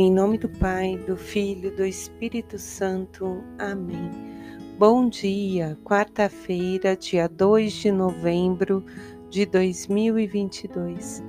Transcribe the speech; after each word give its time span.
Em 0.00 0.12
nome 0.12 0.38
do 0.38 0.48
Pai, 0.48 0.96
do 1.08 1.16
Filho, 1.16 1.74
do 1.74 1.84
Espírito 1.84 2.56
Santo. 2.56 3.42
Amém. 3.58 4.08
Bom 4.78 5.08
dia, 5.08 5.76
quarta-feira, 5.82 6.96
dia 6.96 7.28
2 7.28 7.72
de 7.72 7.90
novembro 7.90 8.84
de 9.28 9.44
2022. 9.44 11.20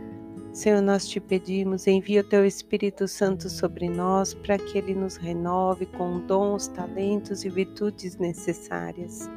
Senhor, 0.54 0.84
nós 0.84 1.08
te 1.08 1.20
pedimos, 1.20 1.88
envia 1.88 2.22
o 2.22 2.24
teu 2.24 2.46
Espírito 2.46 3.08
Santo 3.08 3.50
sobre 3.50 3.90
nós 3.90 4.36
para 4.36 4.60
que 4.60 4.78
ele 4.78 4.94
nos 4.94 5.16
renove 5.16 5.88
com 5.88 6.20
dons, 6.28 6.68
talentos 6.68 7.44
e 7.44 7.50
virtudes 7.50 8.18
necessárias 8.18 9.28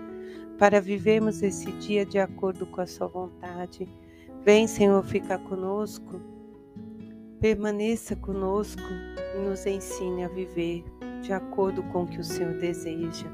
para 0.59 0.79
vivermos 0.79 1.43
esse 1.43 1.73
dia 1.79 2.05
de 2.05 2.19
acordo 2.19 2.67
com 2.67 2.83
a 2.83 2.87
sua 2.87 3.07
vontade. 3.07 3.89
Vem, 4.45 4.66
Senhor, 4.66 5.02
ficar 5.02 5.38
conosco 5.38 6.20
permaneça 7.42 8.14
conosco 8.14 8.80
e 9.34 9.38
nos 9.38 9.66
ensine 9.66 10.24
a 10.24 10.28
viver 10.28 10.84
de 11.22 11.32
acordo 11.32 11.82
com 11.84 12.02
o 12.02 12.06
que 12.06 12.18
o 12.18 12.24
Senhor 12.24 12.54
deseja. 12.54 13.27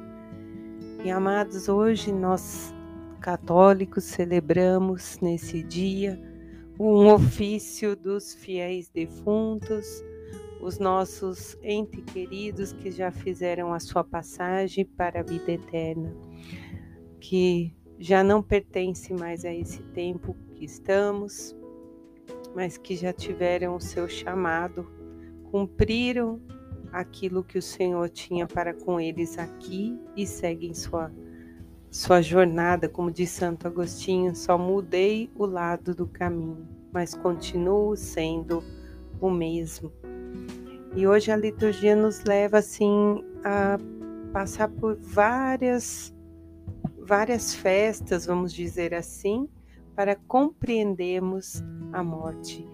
E 1.04 1.10
amados, 1.10 1.68
hoje 1.68 2.12
nós 2.12 2.74
católicos 3.20 4.04
celebramos 4.04 5.18
nesse 5.20 5.62
dia 5.62 6.20
um 6.78 7.12
ofício 7.12 7.96
dos 7.96 8.34
fiéis 8.34 8.88
defuntos, 8.88 10.02
os 10.60 10.78
nossos 10.78 11.56
entes 11.62 12.04
queridos 12.04 12.72
que 12.72 12.90
já 12.90 13.10
fizeram 13.10 13.72
a 13.72 13.80
sua 13.80 14.04
passagem 14.04 14.84
para 14.84 15.20
a 15.20 15.22
vida 15.22 15.52
eterna, 15.52 16.14
que 17.20 17.74
já 17.98 18.22
não 18.22 18.42
pertence 18.42 19.12
mais 19.12 19.44
a 19.44 19.52
esse 19.52 19.82
tempo 19.94 20.36
que 20.54 20.64
estamos, 20.64 21.56
mas 22.54 22.78
que 22.78 22.96
já 22.96 23.12
tiveram 23.12 23.74
o 23.74 23.80
seu 23.80 24.08
chamado, 24.08 24.88
cumpriram 25.50 26.40
aquilo 26.92 27.44
que 27.44 27.58
o 27.58 27.62
Senhor 27.62 28.08
tinha 28.08 28.46
para 28.46 28.72
com 28.72 29.00
eles 29.00 29.38
aqui 29.38 29.98
e 30.16 30.26
seguem 30.26 30.74
sua 30.74 31.12
sua 31.90 32.20
jornada, 32.20 32.86
como 32.86 33.10
diz 33.10 33.30
Santo 33.30 33.66
Agostinho, 33.66 34.36
só 34.36 34.58
mudei 34.58 35.30
o 35.34 35.46
lado 35.46 35.94
do 35.94 36.06
caminho, 36.06 36.68
mas 36.92 37.14
continuo 37.14 37.96
sendo 37.96 38.62
o 39.18 39.30
mesmo. 39.30 39.90
E 40.94 41.06
hoje 41.06 41.32
a 41.32 41.36
liturgia 41.36 41.96
nos 41.96 42.22
leva 42.24 42.58
assim 42.58 43.24
a 43.42 43.78
passar 44.34 44.68
por 44.68 44.96
várias 44.96 46.14
várias 46.98 47.54
festas, 47.54 48.26
vamos 48.26 48.52
dizer 48.52 48.92
assim, 48.92 49.48
para 49.96 50.14
compreendermos 50.14 51.64
a 51.90 52.02
morte. 52.02 52.66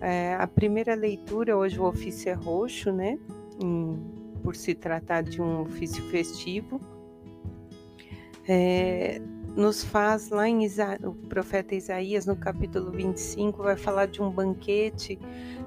É, 0.00 0.34
a 0.34 0.46
primeira 0.46 0.94
leitura, 0.94 1.56
hoje 1.56 1.78
o 1.78 1.84
ofício 1.84 2.30
é 2.30 2.32
roxo, 2.32 2.90
né? 2.90 3.18
Em, 3.62 3.98
por 4.42 4.56
se 4.56 4.74
tratar 4.74 5.22
de 5.22 5.42
um 5.42 5.60
ofício 5.60 6.02
festivo. 6.04 6.80
É, 8.48 9.20
nos 9.54 9.84
faz 9.84 10.30
lá 10.30 10.48
em 10.48 10.64
Isa, 10.64 10.98
o 11.02 11.12
profeta 11.12 11.74
Isaías, 11.74 12.24
no 12.24 12.36
capítulo 12.36 12.90
25, 12.90 13.62
vai 13.62 13.76
falar 13.76 14.06
de 14.06 14.22
um 14.22 14.30
banquete 14.30 15.18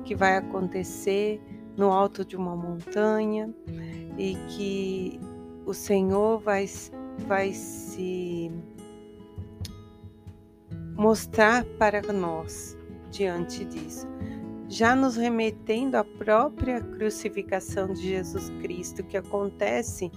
que 0.04 0.16
vai 0.16 0.38
acontecer 0.38 1.40
no 1.78 1.92
alto 1.92 2.26
de 2.26 2.36
uma 2.36 2.56
montanha 2.56 3.54
e 4.18 4.36
que 4.50 5.20
o 5.66 5.74
Senhor 5.74 6.40
vai, 6.40 6.66
vai 7.28 7.52
se 7.54 8.52
mostrar 10.96 11.64
para 11.78 12.02
nós 12.14 12.78
diante 13.12 13.66
disso. 13.66 14.13
Já 14.70 14.96
nos 14.96 15.16
remetendo 15.16 15.98
à 15.98 16.04
própria 16.04 16.82
crucificação 16.82 17.94
de 17.94 18.02
Jesus 18.02 18.50
Cristo, 18.62 19.04
que 19.04 19.18
acontece 19.18 20.12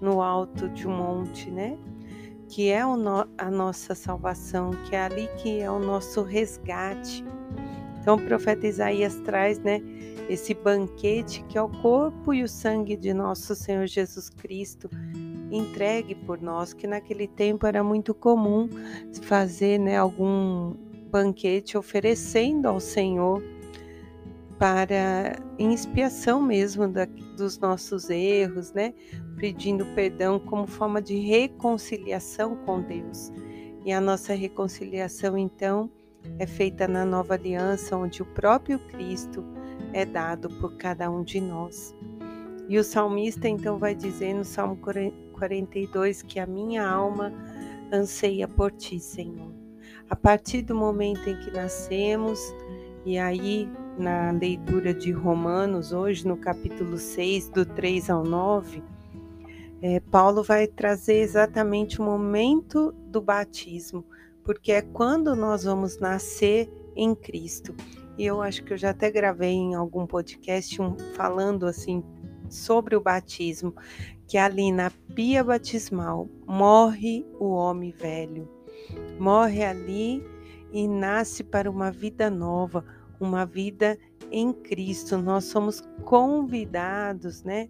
no 0.00 0.22
alto 0.22 0.68
de 0.68 0.88
um 0.88 0.96
monte, 0.96 1.50
né? 1.50 1.78
Que 2.48 2.70
é 2.70 2.80
a 2.80 3.50
nossa 3.50 3.94
salvação, 3.94 4.70
que 4.88 4.96
é 4.96 5.02
ali 5.02 5.28
que 5.36 5.60
é 5.60 5.70
o 5.70 5.78
nosso 5.78 6.22
resgate. 6.22 7.24
Então 8.00 8.16
o 8.16 8.22
profeta 8.22 8.66
Isaías 8.66 9.16
traz, 9.20 9.58
né, 9.58 9.80
esse 10.28 10.54
banquete 10.54 11.44
que 11.48 11.58
é 11.58 11.62
o 11.62 11.68
corpo 11.68 12.32
e 12.32 12.42
o 12.42 12.48
sangue 12.48 12.96
de 12.96 13.12
nosso 13.12 13.54
Senhor 13.54 13.86
Jesus 13.86 14.30
Cristo, 14.30 14.88
entregue 15.50 16.14
por 16.14 16.40
nós, 16.40 16.72
que 16.72 16.86
naquele 16.86 17.28
tempo 17.28 17.66
era 17.66 17.84
muito 17.84 18.14
comum 18.14 18.68
fazer 19.22 19.78
né, 19.78 19.96
algum 19.98 20.74
banquete 21.10 21.76
oferecendo 21.76 22.66
ao 22.66 22.80
Senhor 22.80 23.42
para 24.60 25.42
expiação 25.58 26.42
mesmo 26.42 26.86
da, 26.86 27.06
dos 27.34 27.58
nossos 27.58 28.10
erros, 28.10 28.74
né? 28.74 28.92
Pedindo 29.38 29.86
perdão 29.94 30.38
como 30.38 30.66
forma 30.66 31.00
de 31.00 31.18
reconciliação 31.18 32.56
com 32.66 32.82
Deus. 32.82 33.32
E 33.86 33.90
a 33.90 34.02
nossa 34.02 34.34
reconciliação, 34.34 35.38
então, 35.38 35.90
é 36.38 36.46
feita 36.46 36.86
na 36.86 37.06
nova 37.06 37.32
aliança, 37.32 37.96
onde 37.96 38.20
o 38.20 38.26
próprio 38.26 38.78
Cristo 38.88 39.42
é 39.94 40.04
dado 40.04 40.50
por 40.60 40.76
cada 40.76 41.10
um 41.10 41.22
de 41.22 41.40
nós. 41.40 41.96
E 42.68 42.78
o 42.78 42.84
salmista 42.84 43.48
então 43.48 43.78
vai 43.78 43.94
dizer 43.94 44.34
no 44.34 44.44
Salmo 44.44 44.78
42 45.32 46.20
que 46.20 46.38
a 46.38 46.46
minha 46.46 46.86
alma 46.86 47.32
anseia 47.90 48.46
por 48.46 48.70
ti, 48.72 49.00
Senhor. 49.00 49.54
A 50.10 50.14
partir 50.14 50.60
do 50.60 50.74
momento 50.74 51.30
em 51.30 51.40
que 51.40 51.50
nascemos, 51.50 52.38
e 53.06 53.18
aí 53.18 53.66
na 53.98 54.30
leitura 54.30 54.94
de 54.94 55.10
Romanos, 55.12 55.92
hoje 55.92 56.26
no 56.26 56.36
capítulo 56.36 56.98
6, 56.98 57.48
do 57.50 57.66
3 57.66 58.10
ao 58.10 58.24
9, 58.24 58.82
é, 59.82 60.00
Paulo 60.00 60.42
vai 60.42 60.66
trazer 60.66 61.20
exatamente 61.20 62.00
o 62.00 62.04
momento 62.04 62.92
do 63.06 63.20
batismo, 63.20 64.04
porque 64.44 64.72
é 64.72 64.82
quando 64.82 65.34
nós 65.34 65.64
vamos 65.64 65.98
nascer 65.98 66.70
em 66.94 67.14
Cristo. 67.14 67.74
E 68.18 68.26
eu 68.26 68.42
acho 68.42 68.62
que 68.64 68.72
eu 68.72 68.76
já 68.76 68.90
até 68.90 69.10
gravei 69.10 69.52
em 69.52 69.74
algum 69.74 70.06
podcast 70.06 70.80
um, 70.82 70.96
falando 71.14 71.66
assim 71.66 72.02
sobre 72.48 72.94
o 72.94 73.00
batismo, 73.00 73.74
que 74.26 74.36
ali 74.36 74.70
na 74.70 74.90
pia 75.14 75.42
batismal 75.42 76.28
morre 76.46 77.24
o 77.38 77.50
homem 77.50 77.90
velho. 77.90 78.48
Morre 79.18 79.64
ali 79.64 80.22
e 80.72 80.86
nasce 80.86 81.42
para 81.42 81.70
uma 81.70 81.90
vida 81.90 82.30
nova, 82.30 82.84
uma 83.20 83.44
vida 83.44 83.98
em 84.30 84.52
Cristo. 84.52 85.18
Nós 85.18 85.44
somos 85.44 85.82
convidados, 86.04 87.42
né? 87.42 87.68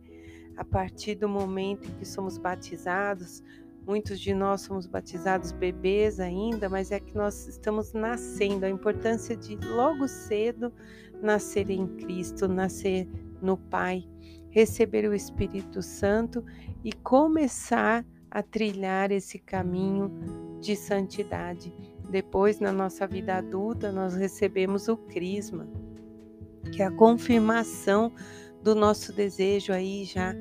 A 0.56 0.64
partir 0.64 1.14
do 1.14 1.28
momento 1.28 1.88
em 1.88 1.92
que 1.94 2.04
somos 2.04 2.38
batizados, 2.38 3.42
muitos 3.86 4.20
de 4.20 4.32
nós 4.32 4.62
somos 4.62 4.86
batizados 4.86 5.52
bebês 5.52 6.20
ainda, 6.20 6.68
mas 6.68 6.92
é 6.92 7.00
que 7.00 7.14
nós 7.14 7.48
estamos 7.48 7.92
nascendo. 7.92 8.64
A 8.64 8.70
importância 8.70 9.36
de 9.36 9.56
logo 9.56 10.06
cedo 10.06 10.72
nascer 11.20 11.68
em 11.70 11.86
Cristo, 11.86 12.46
nascer 12.46 13.08
no 13.42 13.56
Pai 13.56 14.06
receber 14.50 15.08
o 15.08 15.14
Espírito 15.14 15.80
Santo 15.80 16.44
e 16.84 16.92
começar 16.92 18.04
a 18.30 18.42
trilhar 18.42 19.10
esse 19.10 19.38
caminho 19.38 20.10
de 20.60 20.76
santidade. 20.76 21.72
Depois, 22.10 22.58
na 22.58 22.72
nossa 22.72 23.06
vida 23.06 23.36
adulta, 23.36 23.92
nós 23.92 24.14
recebemos 24.14 24.88
o 24.88 24.96
Crisma, 24.96 25.68
que 26.72 26.82
é 26.82 26.86
a 26.86 26.90
confirmação 26.90 28.12
do 28.62 28.74
nosso 28.74 29.12
desejo 29.12 29.72
aí 29.72 30.04
já 30.04 30.34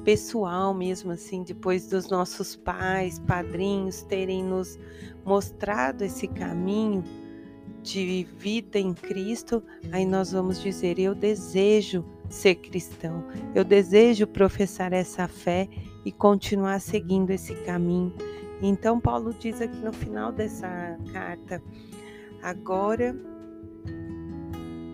pessoal 0.00 0.72
mesmo 0.72 1.12
assim, 1.12 1.42
depois 1.42 1.86
dos 1.86 2.08
nossos 2.08 2.56
pais, 2.56 3.18
padrinhos 3.18 4.02
terem 4.02 4.42
nos 4.42 4.78
mostrado 5.24 6.02
esse 6.02 6.26
caminho 6.26 7.04
de 7.82 8.26
vida 8.38 8.78
em 8.78 8.92
Cristo, 8.92 9.62
aí 9.92 10.04
nós 10.04 10.32
vamos 10.32 10.60
dizer: 10.60 10.98
eu 10.98 11.14
desejo 11.14 12.04
ser 12.28 12.56
cristão. 12.56 13.24
Eu 13.54 13.64
desejo 13.64 14.26
professar 14.26 14.92
essa 14.92 15.26
fé 15.26 15.68
e 16.04 16.12
continuar 16.12 16.80
seguindo 16.80 17.30
esse 17.30 17.54
caminho. 17.54 18.14
Então, 18.62 19.00
Paulo 19.00 19.32
diz 19.32 19.60
aqui 19.60 19.76
no 19.76 19.92
final 19.92 20.32
dessa 20.32 20.98
carta: 21.12 21.62
agora, 22.42 23.16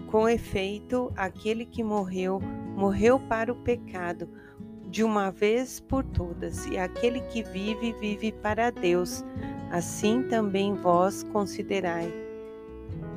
com 0.06 0.28
efeito, 0.28 1.12
aquele 1.16 1.66
que 1.66 1.82
morreu, 1.82 2.40
morreu 2.76 3.18
para 3.18 3.52
o 3.52 3.56
pecado, 3.56 4.28
de 4.88 5.02
uma 5.02 5.30
vez 5.30 5.80
por 5.80 6.04
todas, 6.04 6.66
e 6.66 6.78
aquele 6.78 7.20
que 7.22 7.42
vive, 7.42 7.92
vive 7.94 8.32
para 8.32 8.70
Deus. 8.70 9.24
Assim 9.70 10.22
também 10.28 10.74
vós 10.74 11.24
considerai 11.24 12.12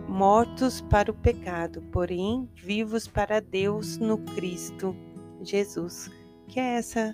mortos 0.07 0.81
para 0.81 1.11
o 1.11 1.13
pecado, 1.13 1.83
porém 1.91 2.49
vivos 2.55 3.07
para 3.07 3.39
Deus 3.39 3.99
no 3.99 4.17
Cristo 4.17 4.95
Jesus. 5.43 6.09
Que 6.47 6.59
é 6.59 6.77
essa 6.77 7.13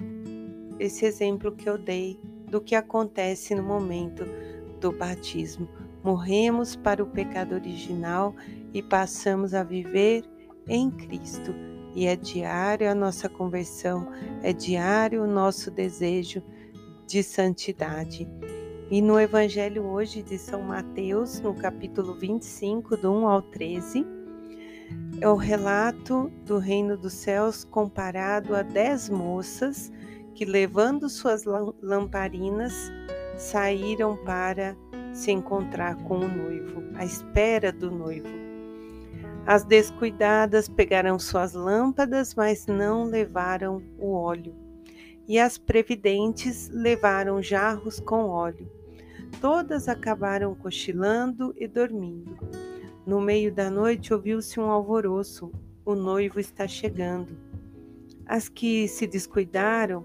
esse 0.80 1.06
exemplo 1.06 1.52
que 1.52 1.70
eu 1.70 1.78
dei 1.78 2.20
do 2.50 2.62
que 2.62 2.76
acontece 2.76 3.54
no 3.56 3.64
momento 3.64 4.26
do 4.80 4.92
batismo. 4.92 5.68
Morremos 6.04 6.76
para 6.76 7.04
o 7.04 7.08
pecado 7.08 7.56
original 7.56 8.36
e 8.74 8.82
passamos 8.82 9.54
a 9.54 9.64
viver 9.64 10.24
em 10.68 10.92
Cristo. 10.92 11.54
E 11.96 12.06
é 12.06 12.16
diário 12.16 12.90
a 12.90 12.96
nossa 12.96 13.30
conversão, 13.30 14.08
é 14.44 14.52
diário 14.52 15.24
o 15.24 15.28
nosso 15.28 15.72
desejo 15.72 16.44
de 17.08 17.24
santidade. 17.24 18.28
E 18.92 19.02
no 19.02 19.20
Evangelho 19.20 19.84
hoje 19.84 20.22
de 20.22 20.38
São 20.38 20.62
Mateus, 20.62 21.40
no 21.40 21.56
capítulo 21.56 22.14
25, 22.20 22.98
do 22.98 23.12
1 23.12 23.28
ao 23.28 23.42
13, 23.42 24.06
é 25.20 25.28
o 25.28 25.36
relato 25.36 26.30
do 26.46 26.60
reino 26.60 26.98
dos 26.98 27.14
céus 27.14 27.64
comparado 27.64 28.56
a 28.56 28.62
dez 28.62 29.10
moças 29.10 29.92
que, 30.36 30.46
levando 30.46 31.10
suas 31.10 31.44
lamparinas, 31.82 32.92
saíram 33.38 34.18
para 34.18 34.78
se 35.14 35.32
encontrar 35.32 35.96
com 36.04 36.20
o 36.20 36.28
noivo, 36.28 36.84
à 36.96 37.06
espera 37.06 37.72
do 37.72 37.90
noivo. 37.90 38.28
As 39.46 39.64
descuidadas 39.64 40.68
pegaram 40.68 41.18
suas 41.18 41.54
lâmpadas, 41.54 42.36
mas 42.36 42.68
não 42.68 43.06
levaram 43.06 43.82
o 43.98 44.14
óleo. 44.14 44.54
E 45.28 45.40
as 45.40 45.58
previdentes 45.58 46.70
levaram 46.70 47.42
jarros 47.42 48.00
com 48.00 48.28
óleo. 48.28 48.70
Todas 49.40 49.88
acabaram 49.88 50.54
cochilando 50.54 51.54
e 51.58 51.68
dormindo. 51.68 52.38
No 53.06 53.22
meio 53.22 53.54
da 53.54 53.70
noite 53.70 54.14
ouviu-se 54.14 54.60
um 54.60 54.70
alvoroço: 54.70 55.52
o 55.86 55.96
noivo 55.96 56.40
está 56.40 56.68
chegando. 56.68 57.38
As 58.26 58.50
que 58.50 58.88
se 58.88 59.06
descuidaram 59.06 60.04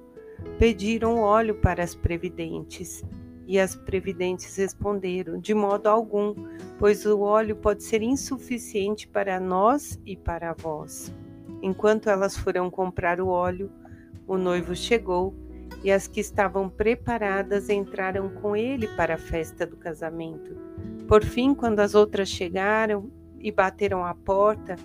pediram 0.59 1.19
óleo 1.19 1.55
para 1.55 1.83
as 1.83 1.95
previdentes. 1.95 3.05
E 3.47 3.59
as 3.59 3.75
previdentes 3.75 4.57
responderam: 4.57 5.39
De 5.39 5.53
modo 5.55 5.89
algum, 5.89 6.35
pois 6.79 7.05
o 7.05 7.21
óleo 7.21 7.57
pode 7.57 7.83
ser 7.83 8.03
insuficiente 8.03 9.09
para 9.09 9.41
nós 9.41 9.99
e 10.07 10.17
para 10.17 10.55
vós. 10.55 11.13
Enquanto 11.63 12.09
elas 12.09 12.37
foram 12.37 12.71
comprar 12.71 13.21
o 13.21 13.29
óleo, 13.29 13.71
o 14.27 14.39
noivo 14.39 14.75
chegou 14.75 15.35
e 15.83 15.91
as 15.91 16.07
que 16.07 16.21
estavam 16.21 16.69
preparadas 16.69 17.69
entraram 17.69 18.29
com 18.29 18.55
ele 18.55 18.87
para 18.97 19.15
a 19.15 19.19
festa 19.19 19.67
do 19.67 19.77
casamento. 19.77 20.57
Por 21.09 21.25
fim, 21.25 21.55
quando 21.55 21.81
as 21.81 21.95
outras 21.95 22.29
chegaram 22.29 23.11
e 23.39 23.51
bateram 23.51 24.05
à 24.05 24.15
porta, 24.15 24.77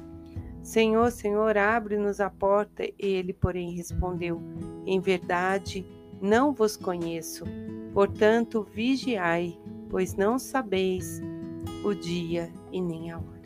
Senhor, 0.65 1.11
Senhor, 1.11 1.55
abre-nos 1.59 2.19
a 2.19 2.27
porta. 2.27 2.83
E 2.83 2.93
ele, 2.99 3.31
porém, 3.31 3.75
respondeu: 3.75 4.41
Em 4.83 4.99
verdade, 4.99 5.85
não 6.19 6.51
vos 6.51 6.75
conheço. 6.75 7.45
Portanto, 7.93 8.67
vigiai, 8.73 9.59
pois 9.89 10.15
não 10.15 10.39
sabeis 10.39 11.21
o 11.83 11.93
dia 11.93 12.51
e 12.71 12.81
nem 12.81 13.11
a 13.11 13.17
hora. 13.19 13.41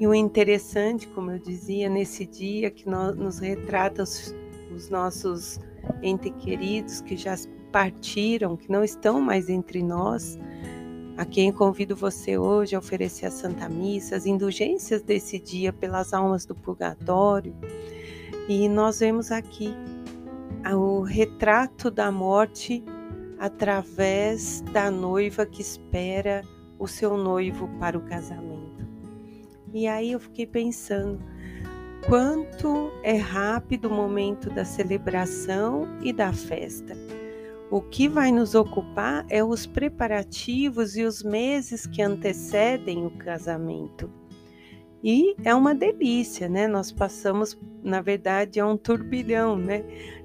E 0.00 0.06
o 0.08 0.12
interessante, 0.12 1.06
como 1.06 1.30
eu 1.30 1.38
dizia, 1.38 1.88
nesse 1.88 2.26
dia 2.26 2.68
que 2.68 2.88
nos 2.88 3.38
retrata 3.38 4.02
os, 4.02 4.34
os 4.74 4.90
nossos 4.90 5.60
entes 6.02 6.32
queridos 6.40 7.00
que 7.00 7.16
já 7.16 7.36
partiram, 7.70 8.56
que 8.56 8.68
não 8.68 8.82
estão 8.82 9.20
mais 9.20 9.48
entre 9.48 9.84
nós, 9.84 10.36
a 11.16 11.24
quem 11.24 11.52
convido 11.52 11.94
você 11.94 12.36
hoje 12.36 12.74
a 12.74 12.78
oferecer 12.78 13.26
a 13.26 13.30
Santa 13.30 13.68
Missa, 13.68 14.16
as 14.16 14.26
indulgências 14.26 15.02
desse 15.02 15.38
dia 15.38 15.72
pelas 15.72 16.12
almas 16.12 16.44
do 16.44 16.54
purgatório. 16.54 17.54
E 18.48 18.68
nós 18.68 19.00
vemos 19.00 19.30
aqui 19.30 19.74
o 20.72 21.02
retrato 21.02 21.90
da 21.90 22.10
morte 22.10 22.84
através 23.38 24.60
da 24.72 24.90
noiva 24.90 25.46
que 25.46 25.60
espera 25.60 26.42
o 26.78 26.86
seu 26.86 27.16
noivo 27.16 27.68
para 27.78 27.96
o 27.96 28.00
casamento. 28.00 28.86
E 29.72 29.86
aí 29.86 30.12
eu 30.12 30.20
fiquei 30.20 30.46
pensando 30.46 31.20
quanto 32.06 32.90
é 33.02 33.16
rápido 33.16 33.86
o 33.86 33.90
momento 33.90 34.50
da 34.50 34.64
celebração 34.64 35.86
e 36.02 36.12
da 36.12 36.32
festa. 36.32 36.96
O 37.74 37.80
que 37.80 38.08
vai 38.08 38.30
nos 38.30 38.54
ocupar 38.54 39.26
é 39.28 39.42
os 39.42 39.66
preparativos 39.66 40.96
e 40.96 41.02
os 41.02 41.24
meses 41.24 41.88
que 41.88 42.00
antecedem 42.00 43.04
o 43.04 43.10
casamento. 43.10 44.08
E 45.02 45.34
é 45.42 45.52
uma 45.52 45.74
delícia, 45.74 46.48
né? 46.48 46.68
Nós 46.68 46.92
passamos, 46.92 47.58
na 47.82 48.00
verdade, 48.00 48.60
é 48.60 48.64
um 48.64 48.76
turbilhão, 48.76 49.56
né? 49.56 49.82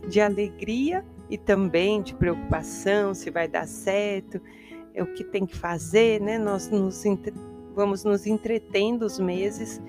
De 0.08 0.22
alegria 0.22 1.04
e 1.28 1.40
também 1.40 2.04
de 2.04 2.14
preocupação, 2.14 3.16
se 3.16 3.32
vai 3.32 3.48
dar 3.48 3.68
certo, 3.68 4.40
é 4.94 5.02
o 5.02 5.12
que 5.12 5.24
tem 5.24 5.44
que 5.44 5.58
fazer, 5.58 6.22
né? 6.22 6.38
Nós 6.38 6.70
nos 6.70 7.04
vamos 7.74 8.04
nos 8.04 8.28
entretendo 8.28 9.02
os 9.02 9.18
meses 9.18 9.82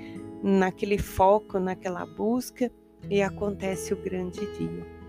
naquele 0.42 0.96
foco, 0.96 1.58
naquela 1.58 2.06
busca 2.06 2.72
e 3.10 3.20
acontece 3.20 3.92
o 3.92 3.98
grande 3.98 4.40
dia. 4.56 4.99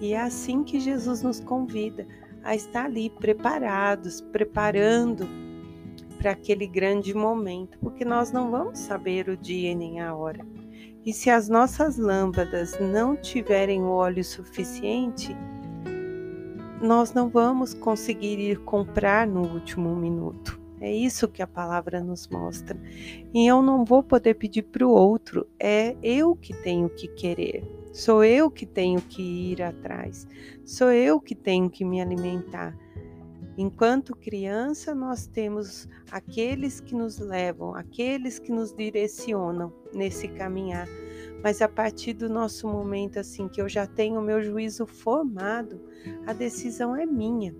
E 0.00 0.14
é 0.14 0.20
assim 0.20 0.64
que 0.64 0.80
Jesus 0.80 1.22
nos 1.22 1.40
convida 1.40 2.06
a 2.42 2.54
estar 2.54 2.86
ali 2.86 3.10
preparados, 3.10 4.20
preparando 4.20 5.28
para 6.18 6.32
aquele 6.32 6.66
grande 6.66 7.14
momento, 7.14 7.78
porque 7.78 8.04
nós 8.04 8.32
não 8.32 8.50
vamos 8.50 8.78
saber 8.78 9.28
o 9.28 9.36
dia 9.36 9.74
nem 9.74 10.00
a 10.00 10.14
hora. 10.14 10.46
E 11.04 11.12
se 11.12 11.30
as 11.30 11.48
nossas 11.48 11.96
lâmpadas 11.96 12.78
não 12.78 13.16
tiverem 13.16 13.84
óleo 13.84 14.22
suficiente, 14.22 15.34
nós 16.80 17.12
não 17.12 17.28
vamos 17.28 17.74
conseguir 17.74 18.38
ir 18.38 18.58
comprar 18.60 19.26
no 19.26 19.42
último 19.42 19.94
minuto. 19.96 20.60
É 20.80 20.90
isso 20.90 21.28
que 21.28 21.42
a 21.42 21.46
palavra 21.46 22.02
nos 22.02 22.26
mostra. 22.28 22.78
E 23.34 23.46
eu 23.46 23.60
não 23.60 23.84
vou 23.84 24.02
poder 24.02 24.34
pedir 24.34 24.62
para 24.62 24.86
o 24.86 24.90
outro, 24.90 25.46
é 25.58 25.94
eu 26.02 26.34
que 26.34 26.54
tenho 26.62 26.88
que 26.88 27.06
querer. 27.08 27.79
Sou 27.92 28.22
eu 28.22 28.50
que 28.50 28.64
tenho 28.64 29.00
que 29.00 29.22
ir 29.22 29.62
atrás. 29.62 30.26
Sou 30.64 30.92
eu 30.92 31.20
que 31.20 31.34
tenho 31.34 31.68
que 31.68 31.84
me 31.84 32.00
alimentar. 32.00 32.76
Enquanto 33.58 34.16
criança, 34.16 34.94
nós 34.94 35.26
temos 35.26 35.88
aqueles 36.10 36.80
que 36.80 36.94
nos 36.94 37.18
levam, 37.18 37.74
aqueles 37.74 38.38
que 38.38 38.52
nos 38.52 38.72
direcionam 38.72 39.72
nesse 39.92 40.28
caminhar. 40.28 40.88
Mas 41.42 41.60
a 41.60 41.68
partir 41.68 42.14
do 42.14 42.28
nosso 42.28 42.68
momento, 42.68 43.18
assim, 43.18 43.48
que 43.48 43.60
eu 43.60 43.68
já 43.68 43.86
tenho 43.86 44.20
o 44.20 44.22
meu 44.22 44.40
juízo 44.40 44.86
formado, 44.86 45.80
a 46.26 46.32
decisão 46.32 46.94
é 46.94 47.04
minha. 47.04 47.54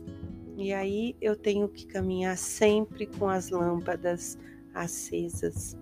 E 0.57 0.73
aí 0.73 1.17
eu 1.21 1.35
tenho 1.35 1.69
que 1.69 1.87
caminhar 1.87 2.39
sempre 2.39 3.07
com 3.07 3.29
as 3.29 3.51
lâmpadas 3.51 4.39
acesas. 4.73 5.77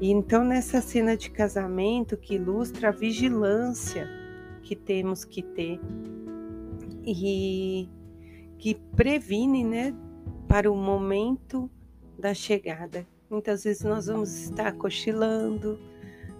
E 0.00 0.10
então, 0.10 0.44
nessa 0.44 0.80
cena 0.80 1.16
de 1.16 1.30
casamento 1.30 2.16
que 2.16 2.34
ilustra 2.34 2.88
a 2.88 2.92
vigilância 2.92 4.06
que 4.62 4.76
temos 4.76 5.24
que 5.24 5.42
ter 5.42 5.80
e 7.04 7.88
que 8.58 8.74
previne, 8.96 9.64
né, 9.64 9.94
para 10.48 10.70
o 10.70 10.76
momento 10.76 11.70
da 12.18 12.34
chegada. 12.34 13.06
Muitas 13.30 13.64
vezes 13.64 13.82
nós 13.82 14.06
vamos 14.06 14.34
estar 14.36 14.72
cochilando, 14.72 15.78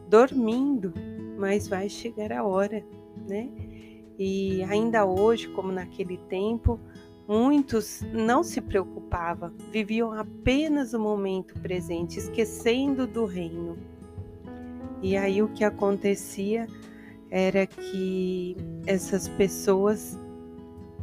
dormindo, 0.09 0.93
mas 1.39 1.69
vai 1.69 1.89
chegar 1.89 2.33
a 2.33 2.45
hora, 2.45 2.85
né? 3.29 3.49
E 4.19 4.63
ainda 4.65 5.05
hoje, 5.05 5.49
como 5.49 5.71
naquele 5.71 6.17
tempo, 6.29 6.81
muitos 7.29 8.03
não 8.13 8.43
se 8.43 8.61
preocupavam, 8.61 9.53
viviam 9.73 10.13
apenas 10.13 10.93
o 10.95 10.99
momento 10.99 11.55
presente, 11.61 12.19
esquecendo 12.19 13.07
do 13.07 13.25
reino. 13.25 13.77
E 15.03 15.17
aí 15.17 15.43
o 15.43 15.49
que 15.49 15.65
acontecia 15.65 16.67
era 17.31 17.67
que 17.67 18.57
essas 18.87 19.29
pessoas 19.29 20.19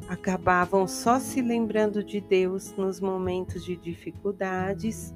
acabavam 0.08 0.88
só 0.88 1.20
se 1.20 1.42
lembrando 1.42 2.04
de 2.04 2.20
Deus 2.20 2.74
nos 2.78 3.00
momentos 3.00 3.64
de 3.64 3.76
dificuldades 3.76 5.14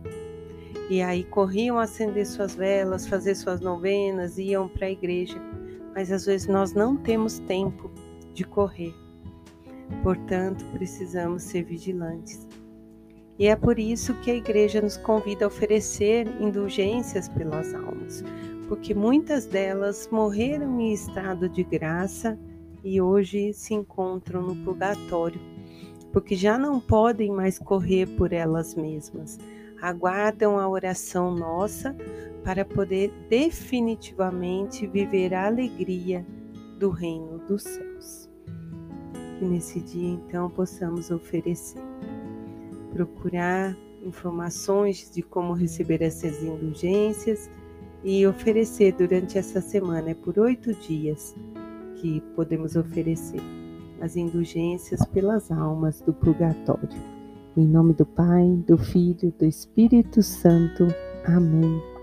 e 0.90 1.02
aí 1.02 1.24
corriam 1.24 1.78
acender 1.78 2.26
suas 2.26 2.56
velas, 2.56 3.08
fazer 3.08 3.36
suas 3.36 3.60
novenas, 3.60 4.38
iam 4.38 4.70
para 4.70 4.88
a 4.88 4.92
igreja, 4.92 5.38
mas 5.94 6.12
às 6.12 6.26
vezes 6.26 6.48
nós 6.48 6.74
não 6.74 6.96
temos 6.96 7.40
tempo 7.40 7.92
de 8.34 8.46
correr. 8.46 8.94
Portanto, 10.04 10.66
precisamos 10.74 11.44
ser 11.44 11.64
vigilantes. 11.64 12.48
E 13.40 13.48
é 13.48 13.56
por 13.56 13.78
isso 13.78 14.16
que 14.22 14.32
a 14.32 14.36
igreja 14.36 14.82
nos 14.82 14.98
convida 14.98 15.46
a 15.46 15.48
oferecer 15.48 16.28
indulgências 16.42 17.30
pelas 17.30 17.74
almas, 17.74 18.24
porque 18.68 18.96
muitas 18.96 19.46
delas 19.46 20.10
morreram 20.12 20.80
em 20.80 20.92
estado 20.92 21.48
de 21.48 21.64
graça 21.64 22.38
e 22.84 23.00
hoje 23.00 23.54
se 23.54 23.76
encontram 23.76 24.42
no 24.42 24.56
purgatório, 24.64 25.40
porque 26.12 26.36
já 26.36 26.58
não 26.58 26.80
podem 26.80 27.32
mais 27.32 27.60
correr 27.60 28.08
por 28.18 28.34
elas 28.34 28.74
mesmas. 28.74 29.38
Aguardam 29.80 30.58
a 30.58 30.68
oração 30.68 31.36
nossa 31.36 31.96
para 32.44 32.66
poder 32.66 33.14
definitivamente 33.30 34.88
viver 34.88 35.36
a 35.36 35.46
alegria 35.46 36.26
do 36.80 36.90
reino 36.90 37.38
dos 37.48 37.62
céus. 37.62 37.87
Que 39.38 39.46
nesse 39.46 39.80
dia 39.80 40.10
então 40.10 40.50
possamos 40.50 41.12
oferecer, 41.12 41.82
procurar 42.92 43.76
informações 44.04 45.12
de 45.14 45.22
como 45.22 45.54
receber 45.54 46.02
essas 46.02 46.42
indulgências 46.42 47.50
e 48.04 48.26
oferecer 48.26 48.94
durante 48.94 49.38
essa 49.38 49.62
semana. 49.62 50.12
É 50.12 50.14
por 50.14 50.40
oito 50.40 50.74
dias 50.74 51.36
que 51.96 52.22
podemos 52.36 52.76
oferecer 52.76 53.42
as 54.02 54.16
indulgências 54.16 55.04
pelas 55.08 55.52
almas 55.52 56.02
do 56.02 56.14
purgatório. 56.14 57.18
Em 57.56 57.66
nome 57.66 57.94
do 57.94 58.06
Pai, 58.06 58.46
do 58.68 58.78
Filho, 58.78 59.34
do 59.38 59.46
Espírito 59.46 60.22
Santo. 60.22 60.88
Amém. 61.26 61.97